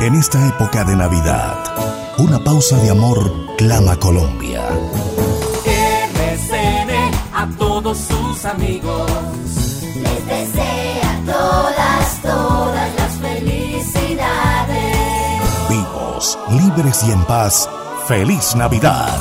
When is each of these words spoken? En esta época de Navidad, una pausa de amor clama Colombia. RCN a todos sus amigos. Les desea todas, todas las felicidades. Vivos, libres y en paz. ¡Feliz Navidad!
En 0.00 0.14
esta 0.14 0.46
época 0.46 0.84
de 0.84 0.94
Navidad, 0.94 1.56
una 2.18 2.38
pausa 2.38 2.76
de 2.78 2.90
amor 2.90 3.32
clama 3.56 3.96
Colombia. 3.96 4.62
RCN 5.64 6.90
a 7.32 7.48
todos 7.58 7.96
sus 7.96 8.44
amigos. 8.44 9.10
Les 9.94 10.26
desea 10.26 11.22
todas, 11.24 12.22
todas 12.22 12.94
las 12.94 13.12
felicidades. 13.14 14.76
Vivos, 15.70 16.38
libres 16.50 17.02
y 17.08 17.12
en 17.12 17.24
paz. 17.24 17.68
¡Feliz 18.06 18.54
Navidad! 18.54 19.18